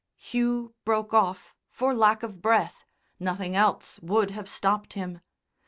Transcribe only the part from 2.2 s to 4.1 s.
of breath, nothing else